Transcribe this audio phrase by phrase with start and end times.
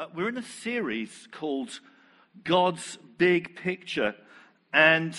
[0.00, 1.78] Uh, we're in a series called
[2.42, 4.14] God's Big Picture.
[4.72, 5.14] And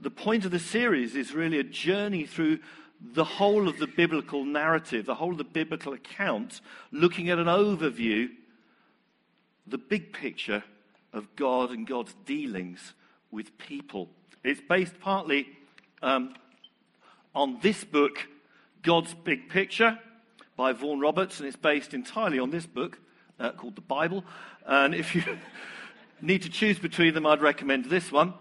[0.00, 2.60] the point of the series is really a journey through
[2.98, 7.44] the whole of the biblical narrative, the whole of the biblical account, looking at an
[7.44, 8.30] overview,
[9.66, 10.64] the big picture
[11.12, 12.94] of God and God's dealings
[13.30, 14.08] with people.
[14.42, 15.46] It's based partly
[16.00, 16.32] um,
[17.34, 18.28] on this book,
[18.82, 19.98] God's Big Picture,
[20.56, 22.98] by Vaughan Roberts, and it's based entirely on this book
[23.38, 24.24] uh, called the Bible.
[24.66, 25.22] And if you
[26.20, 28.34] need to choose between them, I'd recommend this one.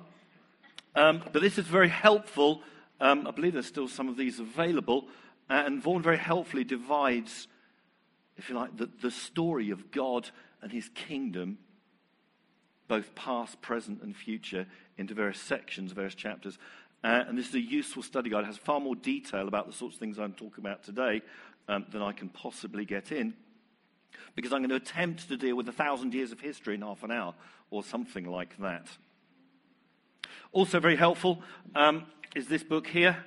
[0.96, 2.62] Um, but this is very helpful.
[3.00, 5.08] Um, I believe there's still some of these available.
[5.50, 7.48] And Vaughan very helpfully divides,
[8.38, 10.30] if you like, the, the story of God
[10.62, 11.58] and his kingdom,
[12.88, 14.68] both past, present, and future,
[14.98, 16.58] into various sections, various chapters.
[17.04, 18.44] Uh, and this is a useful study guide.
[18.44, 21.22] It has far more detail about the sorts of things I'm talking about today
[21.68, 23.34] um, than I can possibly get in.
[24.36, 27.04] Because I'm going to attempt to deal with a thousand years of history in half
[27.04, 27.34] an hour,
[27.70, 28.88] or something like that.
[30.52, 31.42] Also, very helpful
[31.76, 33.18] um, is this book here,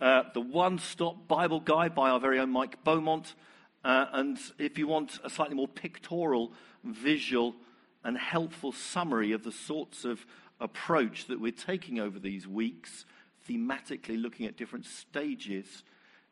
[0.00, 3.34] uh, The One Stop Bible Guide by our very own Mike Beaumont.
[3.82, 6.52] Uh, and if you want a slightly more pictorial,
[6.84, 7.54] visual,
[8.02, 10.26] and helpful summary of the sorts of
[10.60, 13.06] approach that we're taking over these weeks,
[13.48, 15.84] thematically looking at different stages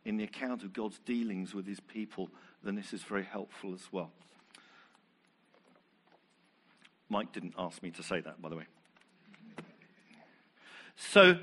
[0.05, 2.31] in the account of God's dealings with his people,
[2.63, 4.11] then this is very helpful as well.
[7.09, 8.65] Mike didn't ask me to say that, by the way.
[10.97, 11.39] So,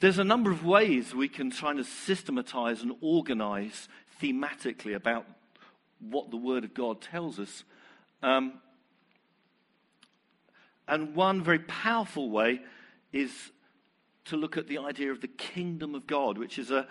[0.00, 3.88] there's a number of ways we can try to systematize and organize
[4.22, 5.26] thematically about
[5.98, 7.64] what the Word of God tells us.
[8.22, 8.60] Um,
[10.88, 12.60] and one very powerful way
[13.12, 13.32] is
[14.26, 16.86] to look at the idea of the kingdom of God, which is a,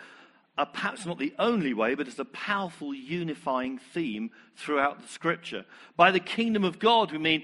[0.58, 5.66] a perhaps not the only way, but it's a powerful unifying theme throughout the scripture.
[5.98, 7.44] By the kingdom of God, we mean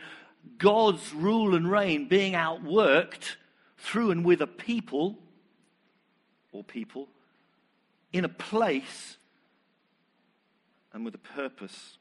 [0.57, 3.35] God's rule and reign being outworked
[3.77, 5.17] through and with a people
[6.51, 7.09] or people
[8.13, 9.17] in a place
[10.93, 11.97] and with a purpose.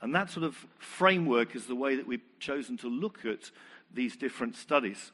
[0.00, 3.50] And that sort of framework is the way that we've chosen to look at
[3.92, 5.10] these different studies.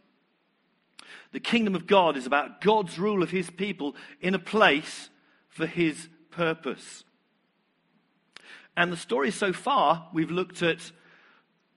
[1.32, 5.08] The kingdom of God is about God's rule of his people in a place
[5.54, 7.04] for his purpose.
[8.76, 10.90] And the story so far, we've looked at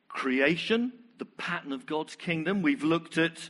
[0.09, 2.63] creation, the pattern of God's kingdom.
[2.63, 3.49] We've looked at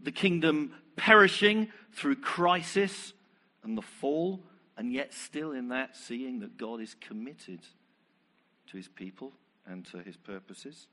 [0.00, 3.14] the kingdom perishing through crisis
[3.62, 4.44] and the fall,
[4.76, 7.60] and yet still in that, seeing that God is committed
[8.66, 9.32] to his people
[9.66, 10.88] and to his purposes.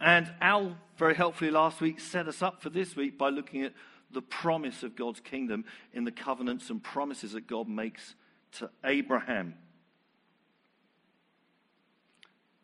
[0.00, 3.74] And Al, very helpfully last week, set us up for this week by looking at
[4.10, 8.14] the promise of God's kingdom in the covenants and promises that God makes
[8.52, 9.54] to Abraham.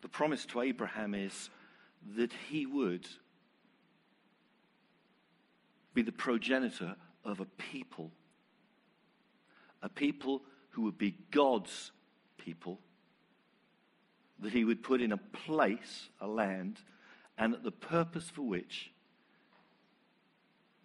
[0.00, 1.50] The promise to Abraham is
[2.16, 3.06] that he would
[5.94, 8.10] be the progenitor of a people,
[9.82, 11.92] a people who would be God's
[12.36, 12.80] people,
[14.40, 16.80] that he would put in a place, a land,
[17.38, 18.90] and that the purpose for which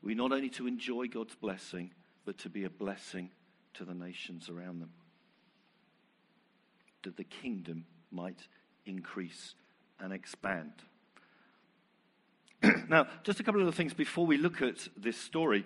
[0.02, 1.92] we not only to enjoy God's blessing,
[2.26, 3.30] but to be a blessing
[3.74, 4.92] to the nations around them.
[7.04, 8.48] That the kingdom might
[8.86, 9.56] increase
[10.00, 10.72] and expand.
[12.90, 15.66] now, just a couple of other things before we look at this story,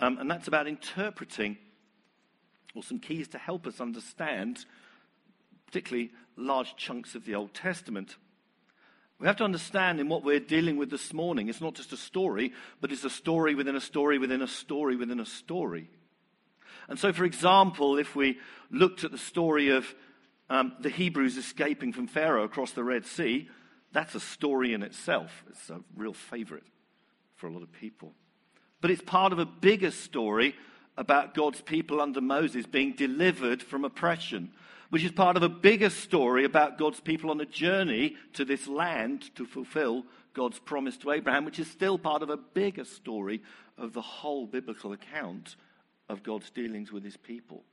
[0.00, 1.58] um, and that's about interpreting,
[2.74, 4.64] or some keys to help us understand,
[5.66, 8.16] particularly large chunks of the Old Testament.
[9.20, 11.96] We have to understand in what we're dealing with this morning, it's not just a
[11.96, 15.90] story, but it's a story within a story within a story within a story.
[16.88, 18.38] And so, for example, if we
[18.70, 19.94] looked at the story of
[20.48, 23.48] um, the Hebrews escaping from Pharaoh across the Red Sea,
[23.92, 25.44] that's a story in itself.
[25.50, 26.64] It's a real favorite
[27.36, 28.14] for a lot of people.
[28.80, 30.54] But it's part of a bigger story
[30.96, 34.50] about God's people under Moses being delivered from oppression
[34.90, 38.66] which is part of a bigger story about God's people on a journey to this
[38.66, 40.04] land to fulfill
[40.34, 43.42] God's promise to Abraham, which is still part of a bigger story
[43.78, 45.56] of the whole biblical account
[46.08, 47.64] of God's dealings with his people.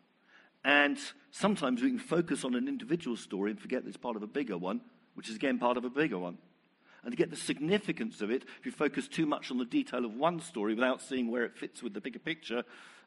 [0.64, 0.98] And
[1.32, 4.28] sometimes we can focus on an individual story and forget that it's part of a
[4.28, 4.82] bigger one,
[5.16, 6.38] which is again part of a bigger one.
[7.08, 10.04] And to get the significance of it, if you focus too much on the detail
[10.04, 12.66] of one story without seeing where it fits with the bigger picture,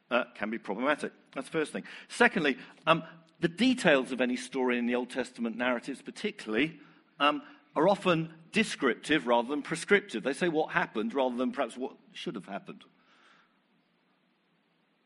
[0.09, 1.13] uh, can be problematic.
[1.35, 1.83] That's the first thing.
[2.09, 2.57] Secondly,
[2.87, 3.03] um,
[3.41, 6.79] the details of any story in the Old Testament narratives, particularly,
[7.19, 7.43] um,
[7.75, 10.23] are often descriptive rather than prescriptive.
[10.23, 12.83] They say what happened rather than perhaps what should have happened.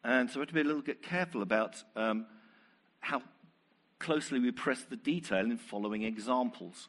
[0.06, 2.28] And so we have to be a little bit careful about um,
[3.02, 3.24] how
[4.00, 6.88] closely we press the detail in following examples.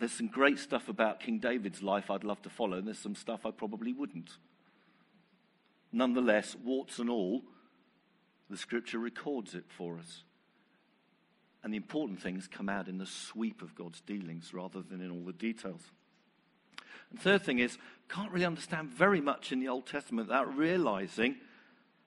[0.00, 3.14] There's some great stuff about King David's life I'd love to follow, and there's some
[3.14, 4.30] stuff I probably wouldn't.
[5.92, 7.42] Nonetheless, warts and all,
[8.48, 10.24] the scripture records it for us.
[11.62, 15.10] And the important things come out in the sweep of God's dealings rather than in
[15.10, 15.82] all the details.
[17.10, 17.76] And third thing is,
[18.08, 21.36] can't really understand very much in the Old Testament without realizing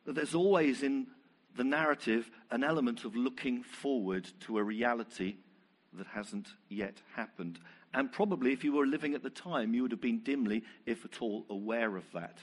[0.05, 1.07] that there's always in
[1.55, 5.35] the narrative an element of looking forward to a reality
[5.93, 7.59] that hasn't yet happened.
[7.93, 11.05] And probably, if you were living at the time, you would have been dimly, if
[11.05, 12.39] at all, aware of that.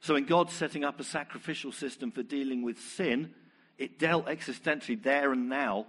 [0.00, 3.32] So, in God setting up a sacrificial system for dealing with sin,
[3.78, 5.86] it dealt existentially there and now,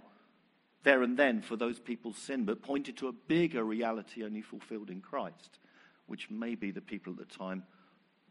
[0.82, 4.88] there and then for those people's sin, but pointed to a bigger reality only fulfilled
[4.88, 5.58] in Christ,
[6.06, 7.64] which maybe the people at the time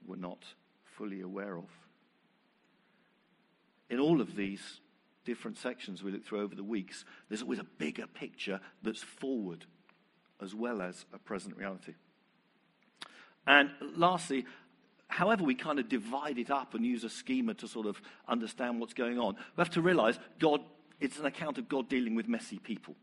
[0.08, 0.44] were not
[0.98, 1.70] fully aware of.
[3.88, 4.80] In all of these
[5.26, 9.66] different sections we look through over the weeks, there's always a bigger picture that's forward
[10.42, 11.94] as well as a present reality.
[13.48, 14.46] And lastly,
[15.08, 18.80] however we kind of divide it up and use a schema to sort of understand
[18.80, 20.62] what's going on, we have to realize God,
[21.00, 22.96] it's an account of God dealing with messy people.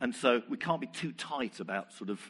[0.00, 2.20] And so we can't be too tight about sort of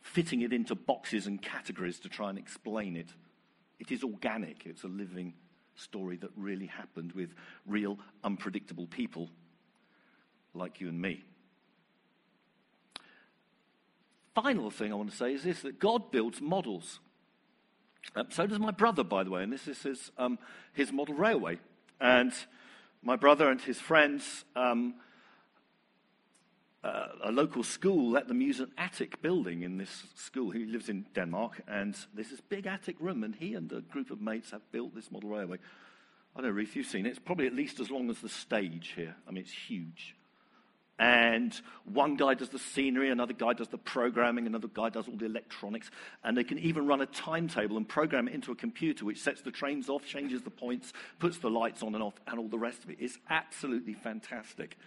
[0.00, 3.08] fitting it into boxes and categories to try and explain it.
[3.78, 5.34] It is organic, it's a living
[5.76, 7.30] story that really happened with
[7.66, 9.30] real, unpredictable people
[10.54, 11.22] like you and me.
[14.34, 17.00] Final thing I want to say is this that God builds models.
[18.14, 20.38] Um, so does my brother, by the way, and this is his, um,
[20.72, 21.58] his model railway.
[22.00, 22.32] And
[23.02, 24.94] my brother and his friends, um,
[26.86, 30.50] uh, a local school let them use an attic building in this school.
[30.50, 34.10] He lives in Denmark, and there's this big attic room, and he and a group
[34.10, 35.58] of mates have built this model railway.
[36.36, 37.10] I don't know, Ruth, you've seen it.
[37.10, 39.16] It's probably at least as long as the stage here.
[39.26, 40.14] I mean, it's huge.
[40.98, 45.16] And one guy does the scenery, another guy does the programming, another guy does all
[45.16, 45.90] the electronics.
[46.24, 49.42] And they can even run a timetable and program it into a computer, which sets
[49.42, 52.58] the trains off, changes the points, puts the lights on and off, and all the
[52.58, 52.98] rest of it.
[53.00, 54.78] It's absolutely fantastic.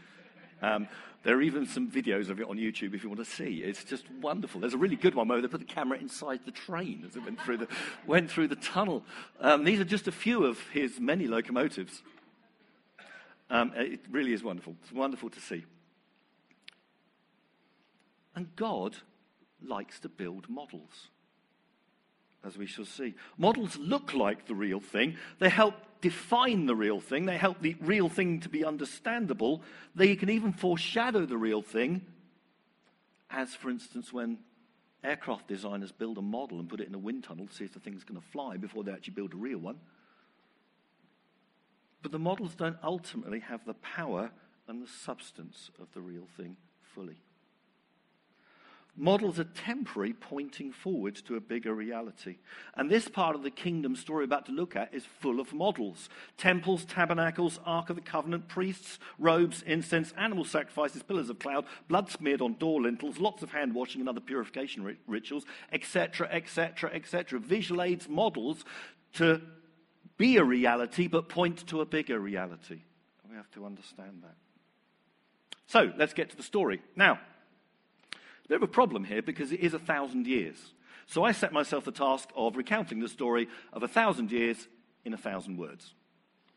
[0.61, 0.87] Um,
[1.23, 3.57] there are even some videos of it on YouTube if you want to see.
[3.57, 4.61] It's just wonderful.
[4.61, 7.23] There's a really good one where they put the camera inside the train as it
[7.23, 7.67] went through the,
[8.07, 9.03] went through the tunnel.
[9.41, 12.01] Um, these are just a few of his many locomotives.
[13.49, 14.75] Um, it really is wonderful.
[14.83, 15.65] It's wonderful to see.
[18.35, 18.95] And God
[19.61, 21.09] likes to build models,
[22.45, 23.15] as we shall see.
[23.37, 25.17] Models look like the real thing.
[25.39, 27.25] They help define the real thing.
[27.25, 29.61] They help the real thing to be understandable.
[29.95, 32.05] They can even foreshadow the real thing,
[33.29, 34.39] as, for instance, when
[35.03, 37.73] aircraft designers build a model and put it in a wind tunnel to see if
[37.73, 39.79] the thing's going to fly before they actually build a real one.
[42.01, 44.31] But the models don't ultimately have the power
[44.67, 47.17] and the substance of the real thing fully.
[49.01, 52.35] Models are temporary, pointing forward to a bigger reality.
[52.75, 55.53] And this part of the kingdom story we're about to look at is full of
[55.53, 61.63] models temples, tabernacles, Ark of the Covenant, priests, robes, incense, animal sacrifices, pillars of cloud,
[61.87, 66.91] blood smeared on door lintels, lots of hand washing and other purification rituals, etc., etc.,
[66.93, 67.39] etc.
[67.39, 68.65] Visual aids, models
[69.13, 69.41] to
[70.17, 72.81] be a reality but point to a bigger reality.
[73.29, 74.35] We have to understand that.
[75.67, 76.81] So let's get to the story.
[76.97, 77.19] Now,
[78.49, 80.57] bit of a problem here because it is a thousand years.
[81.05, 84.67] So I set myself the task of recounting the story of a thousand years
[85.05, 85.93] in a thousand words.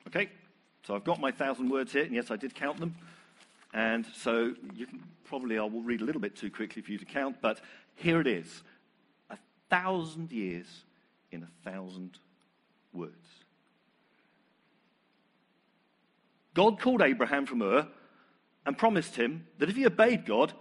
[0.08, 0.30] Okay?
[0.86, 2.96] So I've got my thousand words here, and yes, I did count them.
[3.72, 6.98] And so you can probably, I will read a little bit too quickly for you
[6.98, 7.60] to count, but
[7.94, 8.62] here it is
[9.30, 9.38] a
[9.70, 10.66] thousand years
[11.30, 12.18] in a thousand
[12.92, 13.14] words.
[16.54, 17.86] God called Abraham from Ur
[18.66, 20.52] and promised him that if he obeyed God,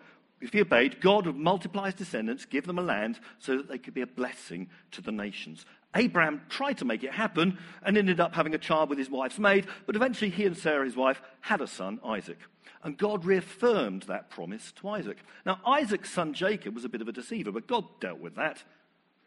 [0.42, 3.78] if he obeyed, God would multiply his descendants, give them a land so that they
[3.78, 5.66] could be a blessing to the nations.
[5.96, 9.38] Abraham tried to make it happen and ended up having a child with his wife's
[9.38, 12.40] maid, but eventually he and Sarah, his wife, had a son, Isaac.
[12.84, 15.18] And God reaffirmed that promise to Isaac.
[15.46, 18.64] Now, Isaac's son Jacob was a bit of a deceiver, but God dealt with that.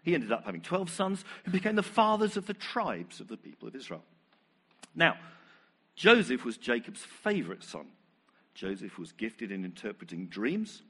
[0.03, 3.37] He ended up having 12 sons who became the fathers of the tribes of the
[3.37, 4.03] people of Israel.
[4.95, 5.17] Now,
[5.95, 7.87] Joseph was Jacob's favorite son.
[8.55, 10.83] Joseph was gifted in interpreting dreams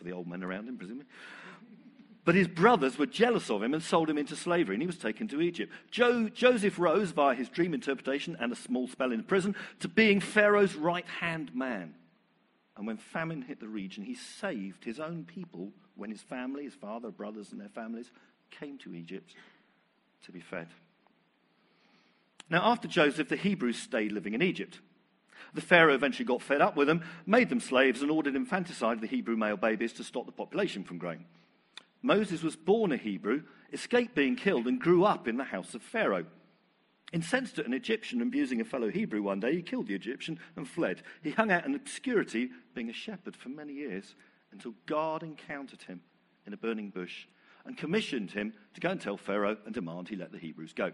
[0.00, 1.06] for the old men around him, presumably.
[2.24, 4.96] But his brothers were jealous of him and sold him into slavery, and he was
[4.96, 5.70] taken to Egypt.
[5.90, 10.20] Jo- Joseph rose via his dream interpretation and a small spell in prison to being
[10.20, 11.94] Pharaoh's right hand man.
[12.78, 16.74] And when famine hit the region, he saved his own people when his family, his
[16.74, 18.10] father, brothers, and their families
[18.50, 19.34] came to Egypt
[20.24, 20.68] to be fed.
[22.48, 24.80] Now, after Joseph, the Hebrews stayed living in Egypt.
[25.54, 29.00] The Pharaoh eventually got fed up with them, made them slaves, and ordered infanticide of
[29.00, 31.24] the Hebrew male babies to stop the population from growing.
[32.02, 33.42] Moses was born a Hebrew,
[33.72, 36.26] escaped being killed, and grew up in the house of Pharaoh.
[37.12, 40.68] Incensed at an Egyptian abusing a fellow Hebrew one day, he killed the Egyptian and
[40.68, 41.02] fled.
[41.22, 44.14] He hung out in obscurity, being a shepherd for many years,
[44.52, 46.02] until God encountered him
[46.46, 47.26] in a burning bush
[47.64, 50.92] and commissioned him to go and tell Pharaoh and demand he let the Hebrews go.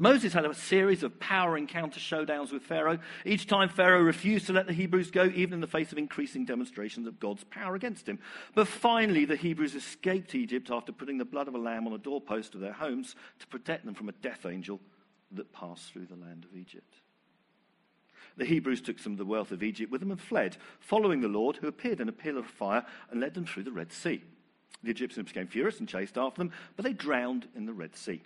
[0.00, 3.00] Moses had a series of power encounter showdowns with Pharaoh.
[3.24, 6.44] Each time Pharaoh refused to let the Hebrews go, even in the face of increasing
[6.44, 8.20] demonstrations of God's power against him.
[8.54, 11.98] But finally, the Hebrews escaped Egypt after putting the blood of a lamb on a
[11.98, 14.80] doorpost of their homes to protect them from a death angel
[15.32, 16.94] that passed through the land of Egypt.
[18.36, 21.28] The Hebrews took some of the wealth of Egypt with them and fled, following the
[21.28, 24.22] Lord, who appeared in a pillar of fire and led them through the Red Sea.
[24.84, 28.22] The Egyptians became furious and chased after them, but they drowned in the Red Sea.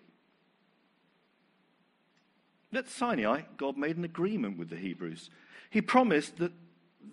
[2.75, 5.31] At Sinai, God made an agreement with the Hebrews.
[5.71, 6.53] He promised that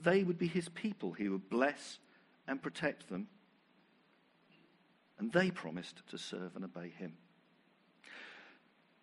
[0.01, 1.99] they would be his people, he would bless
[2.47, 3.27] and protect them.
[5.17, 7.17] And they promised to serve and obey him.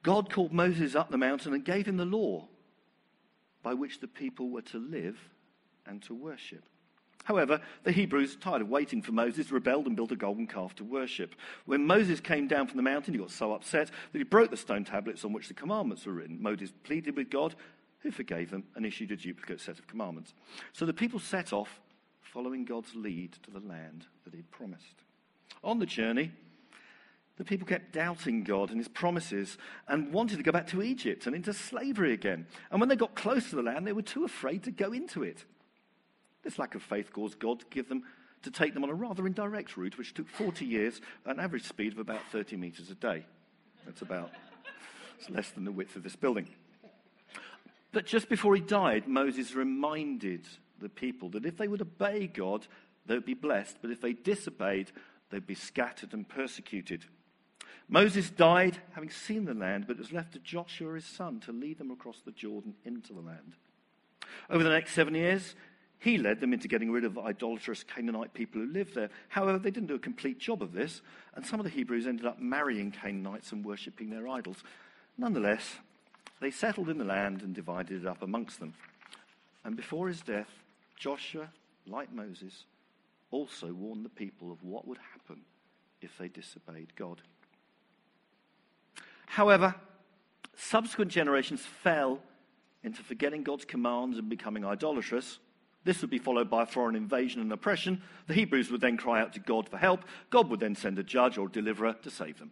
[0.02, 2.48] God called Moses up the mountain and gave him the law
[3.62, 5.18] by which the people were to live
[5.84, 6.64] and to worship.
[7.26, 10.84] However, the Hebrews, tired of waiting for Moses, rebelled and built a golden calf to
[10.84, 11.34] worship.
[11.64, 14.56] When Moses came down from the mountain, he got so upset that he broke the
[14.56, 16.40] stone tablets on which the commandments were written.
[16.40, 17.56] Moses pleaded with God,
[17.98, 20.34] who forgave them and issued a duplicate set of commandments.
[20.72, 21.80] So the people set off,
[22.20, 25.02] following God's lead to the land that he'd promised.
[25.64, 26.30] On the journey,
[27.38, 31.26] the people kept doubting God and his promises and wanted to go back to Egypt
[31.26, 32.46] and into slavery again.
[32.70, 35.24] And when they got close to the land, they were too afraid to go into
[35.24, 35.44] it.
[36.46, 38.04] This lack of faith caused God to give them
[38.44, 41.92] to take them on a rather indirect route, which took 40 years an average speed
[41.92, 43.26] of about 30 meters a day.
[43.84, 44.30] That's about
[45.18, 46.46] it's less than the width of this building.
[47.90, 50.46] But just before he died, Moses reminded
[50.80, 52.68] the people that if they would obey God,
[53.06, 54.92] they would be blessed, but if they disobeyed,
[55.30, 57.06] they'd be scattered and persecuted.
[57.88, 61.50] Moses died having seen the land, but it was left to Joshua, his son, to
[61.50, 63.54] lead them across the Jordan into the land.
[64.48, 65.56] Over the next seven years,
[66.06, 69.10] he led them into getting rid of idolatrous Canaanite people who lived there.
[69.28, 71.02] However, they didn't do a complete job of this,
[71.34, 74.62] and some of the Hebrews ended up marrying Canaanites and worshipping their idols.
[75.18, 75.78] Nonetheless,
[76.40, 78.74] they settled in the land and divided it up amongst them.
[79.64, 80.48] And before his death,
[80.96, 81.48] Joshua,
[81.88, 82.66] like Moses,
[83.32, 85.42] also warned the people of what would happen
[86.00, 87.20] if they disobeyed God.
[89.26, 89.74] However,
[90.54, 92.20] subsequent generations fell
[92.84, 95.40] into forgetting God's commands and becoming idolatrous.
[95.86, 98.02] This would be followed by a foreign invasion and oppression.
[98.26, 100.04] The Hebrews would then cry out to God for help.
[100.30, 102.50] God would then send a judge or deliverer to save them.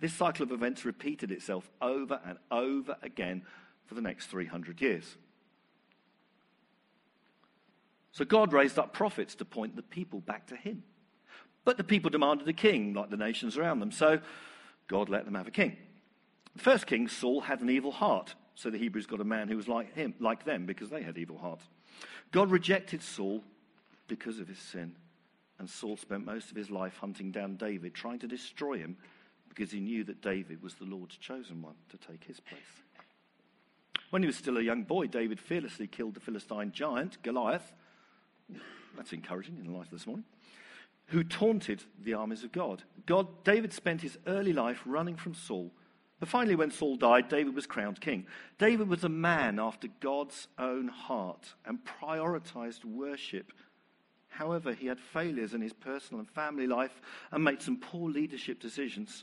[0.00, 3.42] This cycle of events repeated itself over and over again
[3.84, 5.18] for the next 300 years.
[8.12, 10.84] So God raised up prophets to point the people back to Him.
[11.66, 13.92] But the people demanded a king, like the nations around them.
[13.92, 14.20] So
[14.86, 15.76] God let them have a king.
[16.56, 18.34] The first king, Saul, had an evil heart.
[18.54, 21.18] So the Hebrews got a man who was like him, like them, because they had
[21.18, 21.64] evil hearts.
[22.30, 23.42] God rejected Saul
[24.06, 24.94] because of his sin.
[25.58, 28.96] And Saul spent most of his life hunting down David, trying to destroy him
[29.48, 32.60] because he knew that David was the Lord's chosen one to take his place.
[34.10, 37.72] When he was still a young boy, David fearlessly killed the Philistine giant, Goliath.
[38.96, 40.24] That's encouraging in the light of this morning.
[41.06, 42.82] Who taunted the armies of God.
[43.06, 45.72] God, David spent his early life running from Saul
[46.20, 48.26] but finally, when Saul died, David was crowned king.
[48.58, 53.52] David was a man after God's own heart and prioritized worship.
[54.28, 58.60] However, he had failures in his personal and family life and made some poor leadership
[58.60, 59.22] decisions.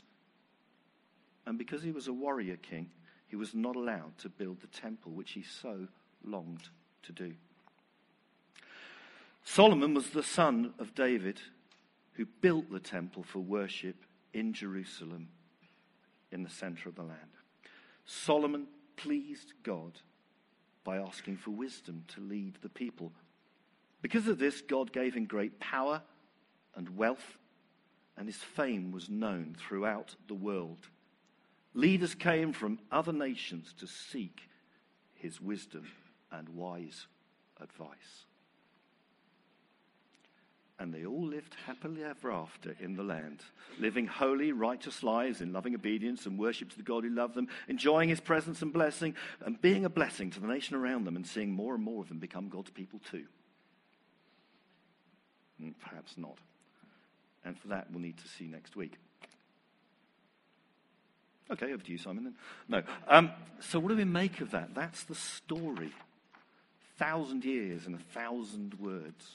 [1.44, 2.90] And because he was a warrior king,
[3.28, 5.88] he was not allowed to build the temple which he so
[6.24, 6.70] longed
[7.02, 7.34] to do.
[9.44, 11.40] Solomon was the son of David
[12.14, 13.96] who built the temple for worship
[14.32, 15.28] in Jerusalem
[16.32, 17.20] in the center of the land.
[18.04, 18.66] Solomon
[18.96, 20.00] pleased God
[20.84, 23.12] by asking for wisdom to lead the people.
[24.02, 26.02] Because of this, God gave him great power
[26.76, 27.38] and wealth,
[28.16, 30.88] and his fame was known throughout the world.
[31.74, 34.48] Leaders came from other nations to seek
[35.14, 35.86] his wisdom
[36.30, 37.06] and wise
[37.60, 38.26] advice
[40.78, 43.40] and they all lived happily ever after in the land,
[43.78, 47.48] living holy, righteous lives in loving obedience and worship to the God who loved them,
[47.68, 49.14] enjoying his presence and blessing,
[49.44, 52.08] and being a blessing to the nation around them, and seeing more and more of
[52.08, 53.24] them become God's people too.
[55.58, 56.36] And mm, perhaps not.
[57.44, 58.98] And for that, we'll need to see next week.
[61.50, 62.34] Okay, over to you, Simon, then.
[62.68, 62.82] No.
[63.08, 63.30] Um,
[63.60, 64.74] so, what do we make of that?
[64.74, 65.92] That's the story.
[66.98, 69.26] Thousand years and a thousand words,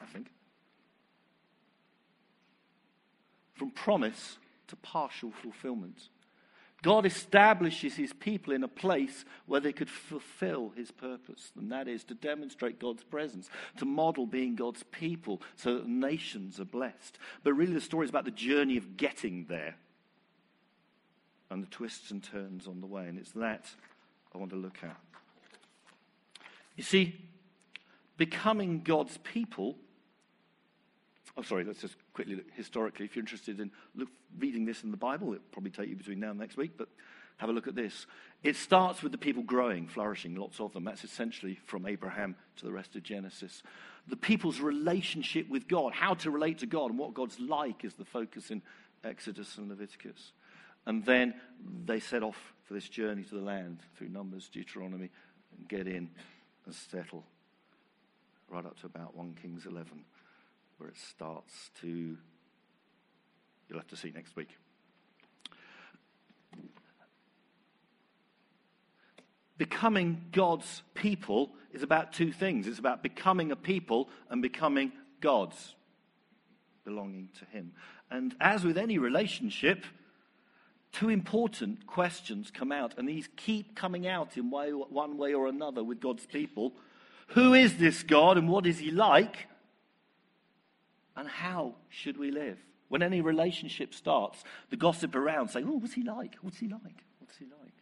[0.00, 0.28] I think.
[3.56, 6.08] From promise to partial fulfillment.
[6.82, 11.88] God establishes his people in a place where they could fulfill his purpose, and that
[11.88, 13.48] is to demonstrate God's presence,
[13.78, 17.18] to model being God's people so that nations are blessed.
[17.42, 19.76] But really, the story is about the journey of getting there
[21.50, 23.08] and the twists and turns on the way.
[23.08, 23.66] And it's that
[24.34, 25.00] I want to look at.
[26.76, 27.18] You see,
[28.16, 29.76] becoming God's people.
[31.36, 33.04] Oh, sorry, let's just quickly look historically.
[33.04, 36.20] If you're interested in look, reading this in the Bible, it'll probably take you between
[36.20, 36.88] now and next week, but
[37.38, 38.06] have a look at this.
[38.42, 40.84] It starts with the people growing, flourishing, lots of them.
[40.84, 43.62] That's essentially from Abraham to the rest of Genesis.
[44.08, 47.94] The people's relationship with God, how to relate to God, and what God's like is
[47.94, 48.62] the focus in
[49.04, 50.32] Exodus and Leviticus.
[50.86, 51.34] And then
[51.84, 55.10] they set off for this journey to the land through Numbers, Deuteronomy,
[55.56, 56.08] and get in
[56.64, 57.24] and settle
[58.48, 60.04] right up to about 1 Kings 11,
[60.78, 62.16] where it starts to,
[63.68, 64.50] you'll have to see next week.
[69.58, 75.74] Becoming God's people is about two things it's about becoming a people and becoming God's,
[76.84, 77.72] belonging to Him.
[78.10, 79.84] And as with any relationship,
[80.92, 85.48] two important questions come out, and these keep coming out in way, one way or
[85.48, 86.72] another with God's people.
[87.28, 89.48] Who is this God and what is he like?
[91.16, 92.58] And how should we live?
[92.88, 96.36] When any relationship starts, the gossip around saying, Oh, what's he like?
[96.42, 97.02] What's he like?
[97.18, 97.74] What's he like?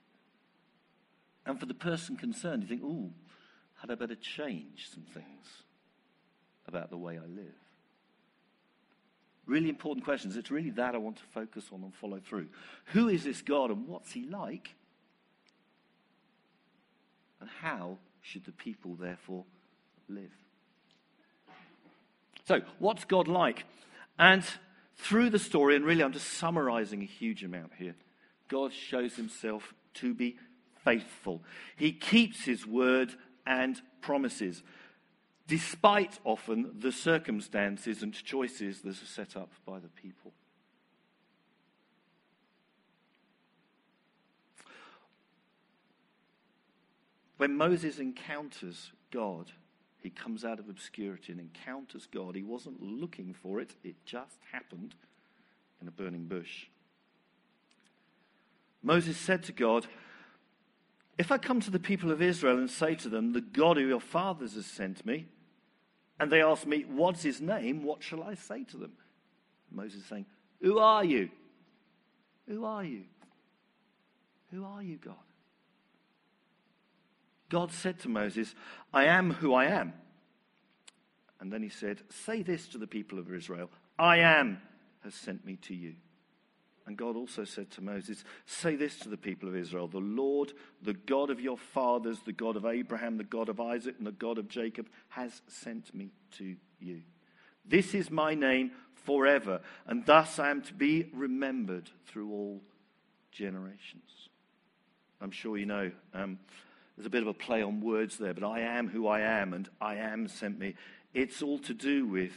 [1.45, 3.11] And for the person concerned, you think, Oh,
[3.81, 5.47] had I better change some things
[6.67, 7.55] about the way I live?
[9.47, 10.37] Really important questions.
[10.37, 12.49] It's really that I want to focus on and follow through.
[12.87, 14.75] Who is this God and what's he like?
[17.41, 19.45] And how should the people therefore
[20.09, 20.33] live?
[22.47, 23.65] So, what's God like?
[24.19, 24.45] And
[24.97, 27.95] through the story, and really I'm just summarizing a huge amount here,
[28.49, 30.37] God shows himself to be
[30.85, 31.43] faithful.
[31.77, 33.15] He keeps his word
[33.47, 34.63] and promises
[35.47, 40.33] despite often the circumstances and choices that are set up by the people.
[47.37, 49.51] When Moses encounters God,
[50.05, 52.37] he comes out of obscurity and encounters God.
[52.37, 54.95] He wasn't looking for it, it just happened
[55.81, 56.67] in a burning bush.
[58.83, 59.87] Moses said to God,
[61.17, 63.89] If I come to the people of Israel and say to them, The God of
[63.89, 65.27] your fathers has sent me,
[66.21, 67.83] and they ask me, What's his name?
[67.83, 68.93] What shall I say to them?
[69.73, 70.27] Moses is saying,
[70.61, 71.31] Who are you?
[72.47, 73.05] Who are you?
[74.53, 75.15] Who are you, God?
[77.49, 78.55] God said to Moses,
[78.93, 79.93] I am who I am.
[81.41, 84.61] And then he said, Say this to the people of Israel I am
[85.03, 85.95] has sent me to you.
[86.87, 90.53] And God also said to Moses, Say this to the people of Israel The Lord,
[90.83, 94.13] the God of your fathers, the God of Abraham, the God of Isaac, and the
[94.13, 97.03] God of Jacob, has sent me to you.
[97.65, 102.63] This is my name forever, and thus I am to be remembered through all
[103.33, 104.29] generations.
[105.21, 106.39] I'm sure you know um,
[106.97, 109.53] there's a bit of a play on words there, but I am who I am,
[109.53, 110.75] and I am sent me.
[111.13, 112.33] It's all to do with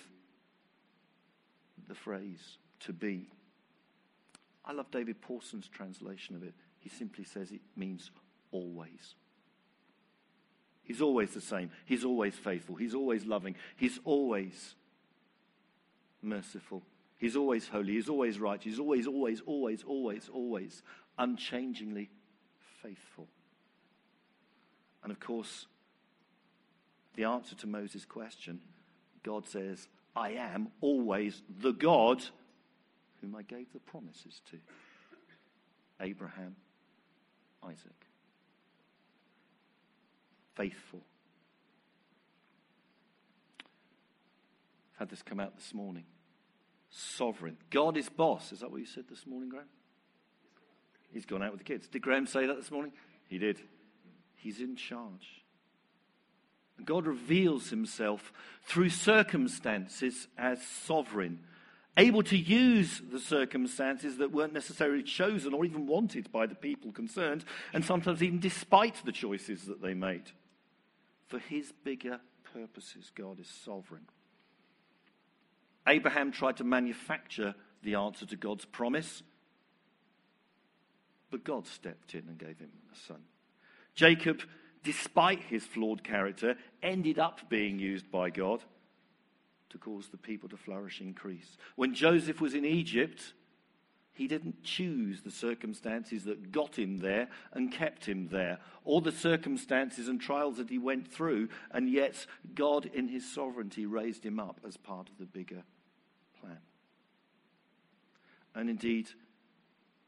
[1.88, 3.28] the phrase to be.
[4.66, 6.54] I love David Pawson's translation of it.
[6.80, 8.12] He simply says it means
[8.52, 9.16] always.
[10.84, 11.70] He's always the same.
[11.86, 12.76] He's always faithful.
[12.76, 13.56] He's always loving.
[13.76, 14.76] He's always
[16.22, 16.82] merciful.
[17.18, 17.94] He's always holy.
[17.94, 18.62] He's always right.
[18.62, 20.82] He's always, always, always, always, always
[21.18, 22.10] unchangingly
[22.82, 23.28] faithful.
[25.04, 25.68] And of course,
[27.16, 28.62] the answer to Moses' question,
[29.24, 32.24] God says, I am always the God
[33.22, 34.58] whom I gave the promises to
[36.00, 36.56] Abraham,
[37.64, 38.06] Isaac.
[40.56, 41.02] Faithful.
[44.94, 46.06] I've had this come out this morning.
[46.90, 47.58] Sovereign.
[47.70, 48.52] God is boss.
[48.52, 49.68] Is that what you said this morning, Graham?
[51.12, 51.88] He's gone out with the kids.
[51.88, 52.92] Did Graham say that this morning?
[53.28, 53.62] He did.
[54.48, 55.44] He's in charge.
[56.86, 58.32] God reveals himself
[58.64, 61.40] through circumstances as sovereign
[61.98, 66.94] able to use the circumstances that weren't necessarily chosen or even wanted by the people
[66.94, 70.32] concerned, and sometimes even despite the choices that they made.
[71.28, 72.22] For his bigger
[72.54, 74.08] purposes, God is sovereign.
[75.86, 79.24] Abraham tried to manufacture the answer to God's promise.
[81.30, 83.24] but God stepped in and gave him a son.
[83.98, 84.44] Jacob,
[84.84, 88.64] despite his flawed character, ended up being used by God
[89.72, 91.58] to cause the people to flourish increase.
[91.76, 93.34] When Joseph was in Egypt,
[94.14, 99.12] he didn't choose the circumstances that got him there and kept him there, or the
[99.12, 104.40] circumstances and trials that he went through, and yet God, in his sovereignty, raised him
[104.40, 105.64] up as part of the bigger
[106.40, 106.60] plan.
[108.54, 109.10] And indeed,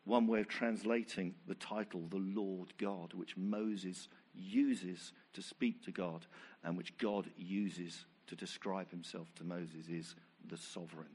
[0.09, 5.91] one way of translating the title, the Lord God, which Moses uses to speak to
[5.91, 6.25] God
[6.63, 10.15] and which God uses to describe himself to Moses, is
[10.47, 11.07] the sovereign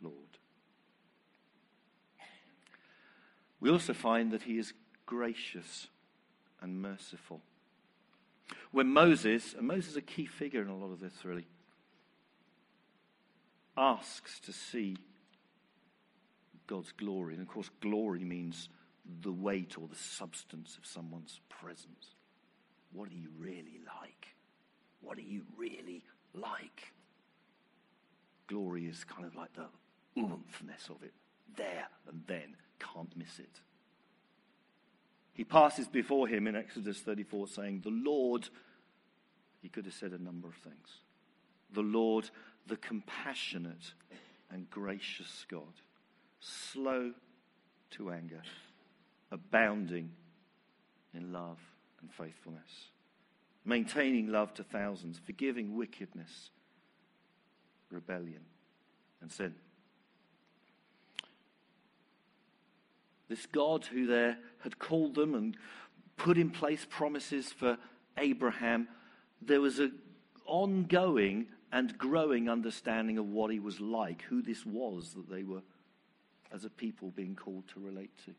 [0.00, 0.14] Lord.
[3.60, 4.72] We also find that he is
[5.04, 5.88] gracious
[6.62, 7.42] and merciful.
[8.70, 11.46] When Moses, and Moses is a key figure in a lot of this really,
[13.76, 14.96] asks to see
[16.68, 18.68] God's glory, and of course, glory means
[19.22, 22.14] the weight or the substance of someone's presence.
[22.92, 24.28] What are you really like?
[25.00, 26.04] What are you really
[26.34, 26.92] like?
[28.46, 29.66] Glory is kind of like the
[30.20, 31.14] oomphness of it,
[31.56, 33.60] there and then can't miss it.
[35.32, 38.48] He passes before him in Exodus 34 saying, The Lord,
[39.60, 40.88] he could have said a number of things.
[41.72, 42.28] The Lord,
[42.66, 43.92] the compassionate
[44.50, 45.74] and gracious God,
[46.40, 47.12] slow
[47.90, 48.42] to anger,
[49.30, 50.10] abounding
[51.14, 51.58] in love
[52.00, 52.90] and faithfulness,
[53.64, 56.50] maintaining love to thousands, forgiving wickedness,
[57.90, 58.42] rebellion,
[59.20, 59.54] and sin.
[63.28, 65.56] This God who there had called them and
[66.16, 67.76] put in place promises for
[68.16, 68.88] Abraham,
[69.42, 69.98] there was an
[70.46, 75.62] ongoing and growing understanding of what he was like, who this was that they were,
[76.52, 78.34] as a people, being called to relate to.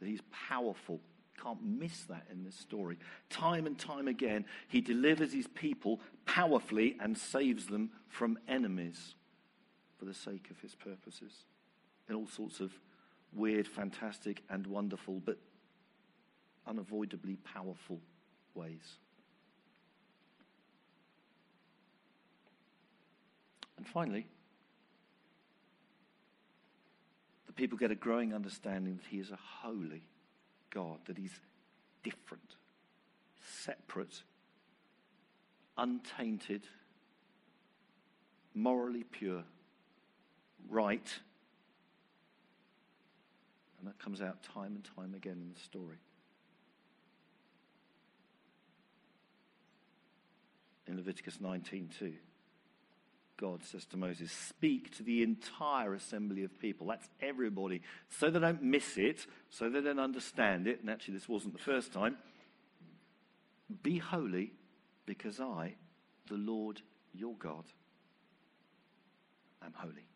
[0.00, 1.00] That he's powerful.
[1.42, 2.98] Can't miss that in this story.
[3.30, 9.14] Time and time again, he delivers his people powerfully and saves them from enemies
[9.98, 11.44] for the sake of his purposes
[12.08, 12.72] in all sorts of
[13.32, 15.38] weird, fantastic, and wonderful, but
[16.66, 18.00] unavoidably powerful
[18.54, 18.98] ways.
[23.76, 24.26] And finally,
[27.52, 30.02] the people get a growing understanding that He is a holy
[30.70, 31.38] God, that He's
[32.02, 32.56] different,
[33.60, 34.22] separate,
[35.76, 36.62] untainted,
[38.54, 39.44] morally pure,
[40.70, 41.20] right
[43.82, 45.98] and that comes out time and time again in the story.
[50.86, 52.14] In Leviticus 19:2,
[53.42, 56.86] God says to Moses, Speak to the entire assembly of people.
[56.86, 57.82] That's everybody.
[58.08, 60.80] So they don't miss it, so they don't understand it.
[60.80, 62.16] And actually, this wasn't the first time.
[63.82, 64.52] Be holy
[65.06, 65.74] because I,
[66.28, 67.64] the Lord your God,
[69.64, 70.06] am holy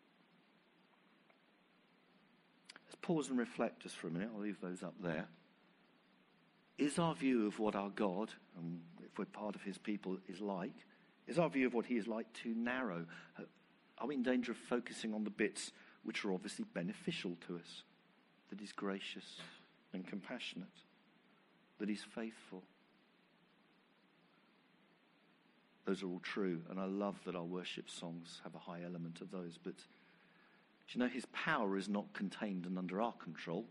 [2.85, 4.29] Let's pause and reflect just for a minute.
[4.33, 5.27] I'll leave those up there.
[6.77, 10.39] Is our view of what our God, and if we're part of his people, is
[10.39, 10.71] like,
[11.27, 13.05] is our view of what he is like too narrow?
[13.97, 15.71] Are we in danger of focusing on the bits
[16.03, 17.83] which are obviously beneficial to us?
[18.49, 19.41] That he's gracious
[19.93, 20.67] and compassionate,
[21.79, 22.63] that he's faithful.
[25.85, 29.21] Those are all true, and I love that our worship songs have a high element
[29.21, 29.83] of those, but do
[30.93, 33.65] you know his power is not contained and under our control?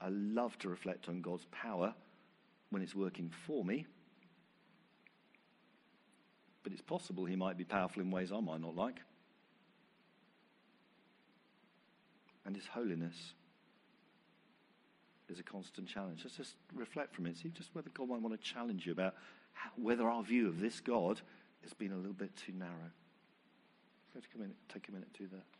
[0.00, 1.94] I love to reflect on God's power
[2.70, 3.86] when it's working for me.
[6.62, 9.00] But it's possible he might be powerful in ways I might not like.
[12.44, 13.34] And his holiness
[15.28, 16.20] is a constant challenge.
[16.24, 17.36] Let's just reflect from it.
[17.36, 19.14] See just whether God might want to challenge you about
[19.76, 21.20] whether our view of this God
[21.62, 22.90] has been a little bit too narrow.
[24.14, 25.57] Let's take a minute, take a minute to do that.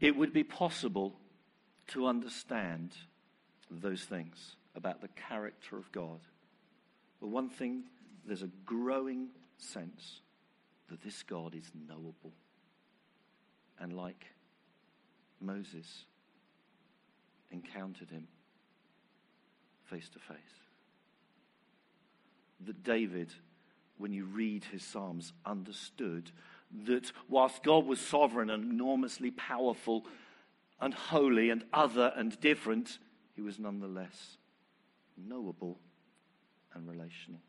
[0.00, 1.14] It would be possible
[1.88, 2.92] to understand
[3.70, 6.20] those things about the character of God.
[7.20, 7.84] But one thing,
[8.24, 10.22] there's a growing sense
[10.88, 12.32] that this God is knowable.
[13.78, 14.26] And like
[15.40, 16.04] Moses
[17.50, 18.26] encountered him
[19.84, 20.38] face to face.
[22.66, 23.32] That David,
[23.98, 26.30] when you read his Psalms, understood
[26.86, 30.06] that whilst God was sovereign and enormously powerful
[30.80, 32.98] and holy and other and different,
[33.34, 34.36] he was nonetheless
[35.16, 35.78] knowable
[36.74, 37.40] and relational.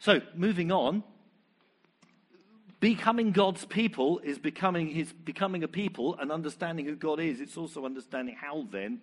[0.00, 1.02] So, moving on,
[2.80, 7.40] becoming God's people is becoming his becoming a people and understanding who God is.
[7.40, 9.00] It's also understanding how then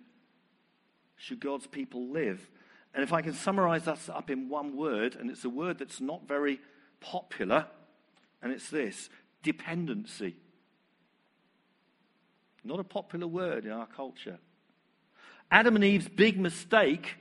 [1.16, 2.48] should God's people live.
[2.96, 6.00] And if I can summarize that up in one word, and it's a word that's
[6.00, 6.58] not very
[6.98, 7.66] popular,
[8.40, 9.10] and it's this
[9.42, 10.34] dependency.
[12.64, 14.38] Not a popular word in our culture.
[15.50, 17.16] Adam and Eve's big mistake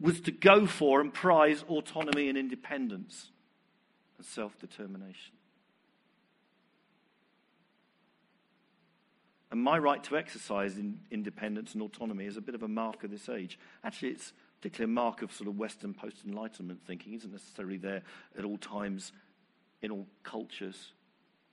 [0.00, 3.30] was to go for and prize autonomy and independence
[4.18, 5.34] and self determination.
[9.52, 13.04] And my right to exercise in independence and autonomy is a bit of a mark
[13.04, 13.60] of this age.
[13.84, 14.32] Actually, it's
[14.64, 18.00] particularly a mark of sort of Western post Enlightenment thinking, isn't necessarily there
[18.38, 19.12] at all times,
[19.82, 20.92] in all cultures,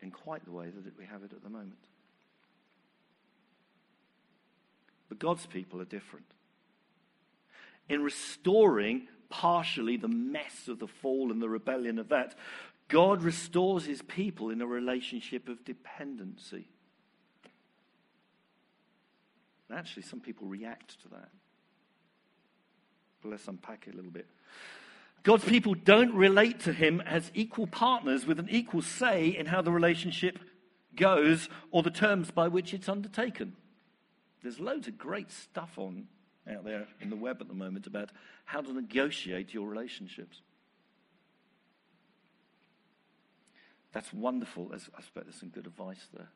[0.02, 1.76] in quite the way that we have it at the moment.
[5.10, 6.26] But God's people are different.
[7.90, 12.36] In restoring partially the mess of the fall and the rebellion of that,
[12.88, 16.70] God restores his people in a relationship of dependency.
[19.68, 21.28] And actually, some people react to that.
[23.24, 24.28] Let's unpack it a little bit.
[25.24, 29.62] God's people don't relate to him as equal partners with an equal say in how
[29.62, 30.40] the relationship
[30.96, 33.56] goes or the terms by which it's undertaken.
[34.42, 36.08] There's loads of great stuff on
[36.52, 38.10] out there in the web at the moment about
[38.46, 40.42] how to negotiate your relationships.
[43.92, 44.72] That's wonderful.
[44.72, 46.30] I expect there's some good advice there.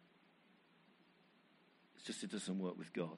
[1.96, 3.18] It's just it doesn't work with God.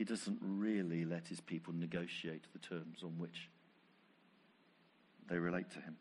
[0.00, 3.50] He doesn't really let his people negotiate the terms on which
[5.28, 5.98] they relate to him.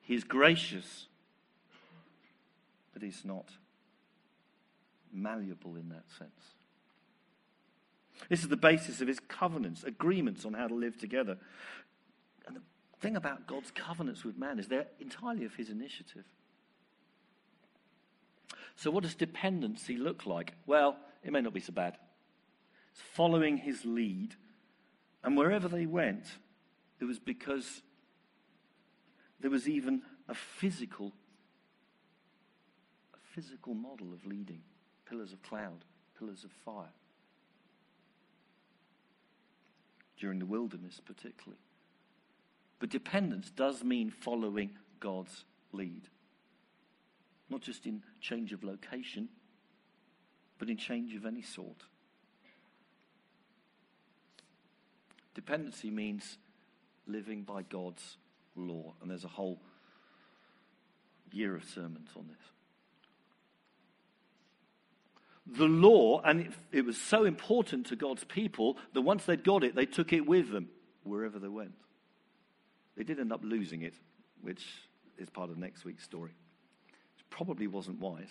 [0.00, 1.06] He is gracious,
[2.92, 3.52] but he's not
[5.12, 6.56] malleable in that sense.
[8.28, 11.38] This is the basis of his covenants, agreements on how to live together.
[12.48, 12.62] And the
[12.98, 16.24] thing about God's covenants with man is they're entirely of his initiative.
[18.74, 20.54] So, what does dependency look like?
[20.66, 21.96] Well, it may not be so bad.
[23.14, 24.34] Following his lead.
[25.22, 26.24] And wherever they went,
[27.00, 27.82] it was because
[29.40, 31.12] there was even a physical,
[33.14, 34.62] a physical model of leading
[35.08, 35.84] pillars of cloud,
[36.18, 36.92] pillars of fire.
[40.18, 41.60] During the wilderness, particularly.
[42.80, 46.08] But dependence does mean following God's lead
[47.50, 49.28] not just in change of location,
[50.58, 51.84] but in change of any sort.
[55.38, 56.36] Dependency means
[57.06, 58.16] living by God's
[58.56, 59.60] law, and there's a whole
[61.30, 62.36] year of sermons on this.
[65.58, 69.62] The law, and it, it was so important to God's people that once they'd got
[69.62, 70.70] it, they took it with them
[71.04, 71.74] wherever they went.
[72.96, 73.94] They did end up losing it,
[74.42, 74.66] which
[75.18, 76.32] is part of next week's story
[77.16, 78.26] It probably wasn't wise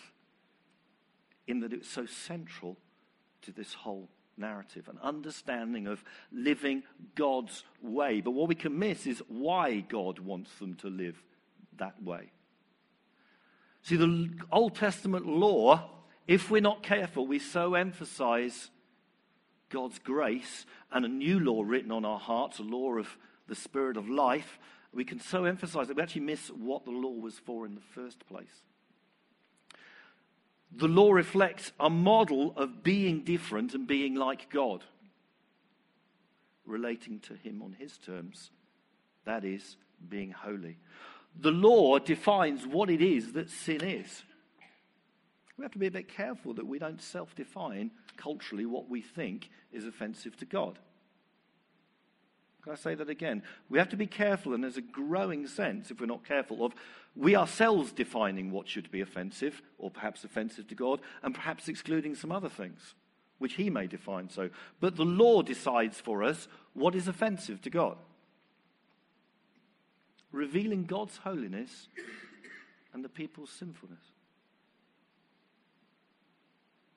[1.47, 2.75] in that it was so central
[3.43, 6.83] to this whole narrative, an understanding of living
[7.15, 8.21] God's way.
[8.21, 11.21] But what we can miss is why God wants them to live
[11.77, 12.31] that way.
[13.83, 15.89] See, the Old Testament law,
[16.27, 18.69] if we're not careful, we so emphasize
[19.69, 23.97] God's grace and a new law written on our hearts, a law of the Spirit
[23.97, 24.59] of life.
[24.93, 27.81] We can so emphasize that we actually miss what the law was for in the
[27.81, 28.63] first place.
[30.75, 34.83] The law reflects a model of being different and being like God,
[36.65, 38.51] relating to Him on His terms.
[39.25, 39.77] That is,
[40.09, 40.77] being holy.
[41.39, 44.23] The law defines what it is that sin is.
[45.57, 49.01] We have to be a bit careful that we don't self define culturally what we
[49.01, 50.79] think is offensive to God.
[52.67, 53.43] Can I say that again?
[53.69, 56.73] We have to be careful, and there's a growing sense, if we're not careful, of
[57.15, 62.13] we ourselves defining what should be offensive, or perhaps offensive to God, and perhaps excluding
[62.13, 62.93] some other things,
[63.37, 64.49] which He may define so.
[64.81, 67.95] But the law decides for us what is offensive to God.
[70.33, 71.87] revealing God's holiness
[72.93, 74.03] and the people's sinfulness.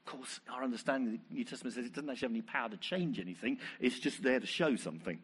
[0.05, 2.69] Of course, our understanding of the New Testament says it doesn't actually have any power
[2.69, 5.21] to change anything, it's just there to show something.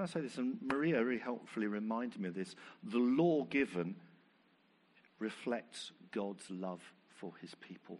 [0.00, 0.38] Can I say this?
[0.38, 2.56] And Maria very helpfully reminded me of this.
[2.82, 3.96] The law given
[5.18, 6.80] reflects God's love
[7.18, 7.98] for his people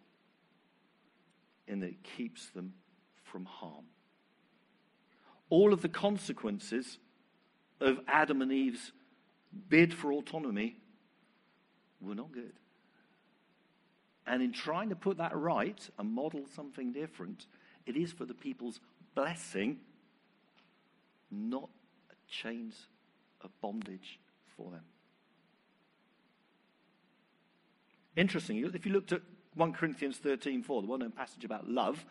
[1.69, 2.73] in that it keeps them
[3.23, 3.85] from harm.
[5.51, 6.97] All of the consequences
[7.83, 8.93] of Adam and Eve's
[9.69, 10.79] bid for autonomy
[12.01, 12.55] were not good.
[14.27, 17.45] And in trying to put that right and model something different,
[17.85, 18.81] it is for the people's
[19.15, 19.81] blessing,
[21.31, 21.69] not
[22.31, 22.87] chains
[23.43, 24.21] of bondage
[24.57, 24.85] for them.
[28.17, 29.23] Interesting, if you looked at
[29.55, 32.05] 1 Corinthians 13 4, the well known passage about love,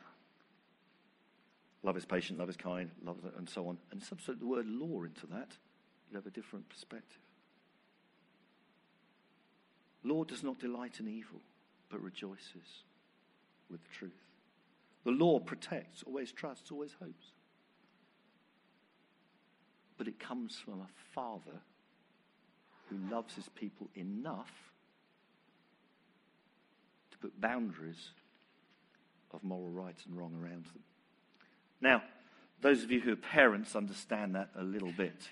[1.83, 5.03] love is patient, love is kind, love, and so on, and substitute the word law
[5.03, 5.57] into that,
[6.09, 7.19] you have a different perspective.
[10.03, 11.41] Law does not delight in evil,
[11.89, 12.83] but rejoices
[13.69, 14.13] with the truth.
[15.03, 17.33] The law protects, always trusts, always hopes
[19.99, 21.59] but it comes from a father
[22.89, 24.49] who loves his people enough
[27.11, 28.11] to put boundaries
[29.31, 30.81] of moral right and wrong around them.
[31.81, 32.01] Now,
[32.61, 35.27] those of you who are parents understand that a little bit.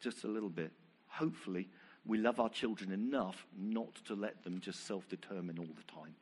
[0.00, 0.70] Just a little bit.
[1.08, 1.68] Hopefully,
[2.06, 6.14] we love our children enough not to let them just self determine all the time.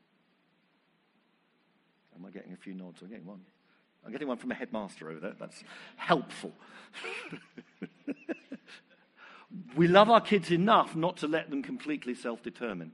[2.16, 3.02] Am I getting a few nods?
[3.02, 3.40] I'm getting one.
[4.04, 5.34] I'm getting one from a headmaster over there.
[5.38, 5.62] That's
[5.96, 6.52] helpful.
[9.76, 12.92] we love our kids enough not to let them completely self determine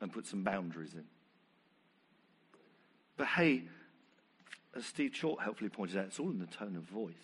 [0.00, 1.04] and put some boundaries in.
[3.16, 3.64] But hey,
[4.74, 7.14] as Steve Chalke helpfully pointed out, it's all in the tone of voice.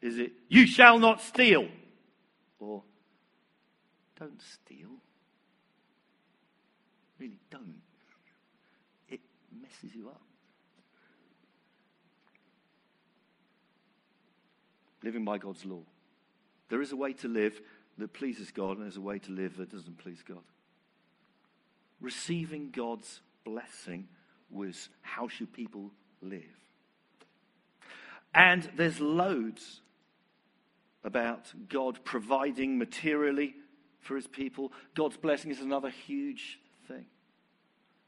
[0.00, 1.68] Is it, you shall not steal?
[2.58, 2.82] Or,
[4.18, 4.90] don't steal?
[7.18, 7.82] Really don't.
[9.08, 10.20] It messes you up.
[15.04, 15.82] Living by God's law.
[16.70, 17.60] There is a way to live
[17.98, 20.42] that pleases God, and there's a way to live that doesn't please God.
[22.00, 24.08] Receiving God's blessing
[24.50, 25.90] was how should people
[26.20, 26.42] live?
[28.34, 29.80] And there's loads
[31.04, 33.54] about God providing materially
[34.00, 34.72] for his people.
[34.94, 37.04] God's blessing is another huge thing.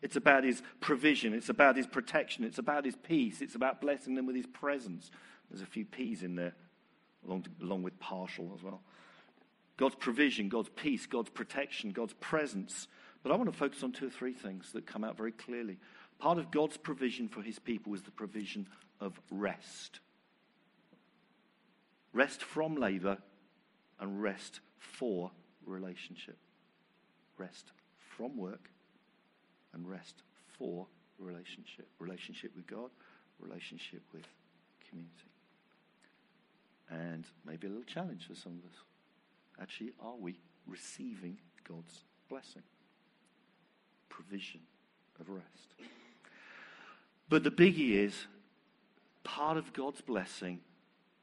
[0.02, 4.14] It's about his provision, it's about his protection, it's about his peace, it's about blessing
[4.14, 5.10] them with his presence.
[5.50, 6.54] There's a few P's in there
[7.26, 8.82] along, to, along with partial as well.
[9.76, 12.88] God's provision, God's peace, God's protection, God's presence.
[13.22, 15.78] But I want to focus on two or three things that come out very clearly.
[16.18, 18.68] Part of God's provision for his people is the provision
[19.00, 20.00] of rest
[22.16, 23.18] rest from labor
[24.00, 25.30] and rest for
[25.66, 26.38] relationship.
[27.36, 27.72] Rest
[28.16, 28.70] from work
[29.74, 30.22] and rest
[30.58, 30.86] for
[31.18, 31.86] relationship.
[31.98, 32.90] Relationship with God,
[33.38, 34.26] relationship with
[34.88, 35.35] community
[36.90, 38.78] and maybe a little challenge for some of us.
[39.60, 42.62] Actually, are we receiving God's blessing?
[44.08, 44.60] Provision
[45.20, 45.74] of rest.
[47.28, 48.14] But the biggie is
[49.24, 50.60] part of God's blessing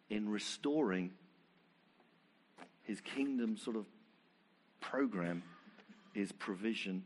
[0.10, 1.12] in restoring
[2.84, 3.86] his kingdom sort of
[4.82, 5.44] program
[6.14, 7.04] is provision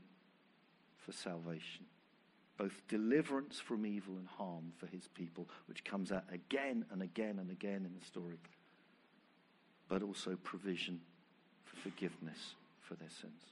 [1.05, 1.85] for salvation
[2.57, 7.37] both deliverance from evil and harm for his people, which comes out again and again
[7.39, 8.37] and again in the story,
[9.87, 11.01] but also provision
[11.63, 13.43] for forgiveness for their sins.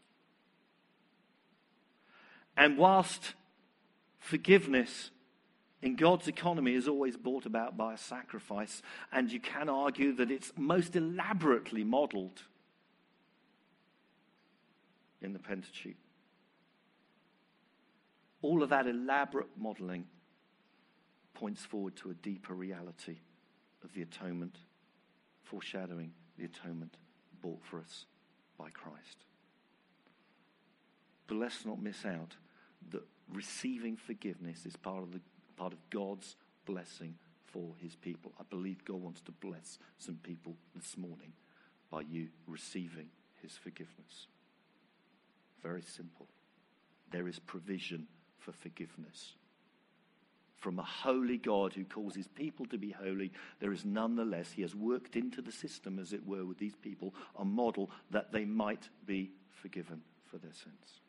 [2.58, 3.34] And whilst
[4.18, 5.12] forgiveness
[5.82, 10.32] in God's economy is always brought about by a sacrifice, and you can argue that
[10.32, 12.42] it's most elaborately modeled
[15.22, 15.96] in the Pentateuch
[18.46, 20.06] all of that elaborate modeling
[21.34, 23.18] points forward to a deeper reality
[23.84, 24.60] of the atonement,
[25.44, 26.96] foreshadowing the atonement
[27.42, 28.06] bought for us
[28.58, 29.26] by Christ.
[31.26, 32.36] But let's not miss out
[32.92, 33.02] that
[33.34, 35.22] receiving forgiveness is part of, the,
[35.58, 36.36] part of God's
[36.66, 37.16] blessing
[37.48, 38.32] for his people.
[38.40, 41.34] I believe God wants to bless some people this morning
[41.90, 43.10] by you receiving
[43.42, 44.28] his forgiveness.
[45.64, 46.28] Very simple.
[47.10, 48.08] There is provision
[48.46, 49.34] for forgiveness.
[50.58, 54.62] From a holy God who calls his people to be holy, there is nonetheless, he
[54.62, 58.46] has worked into the system, as it were, with these people, a model that they
[58.46, 59.32] might be
[59.62, 61.02] forgiven for their sins.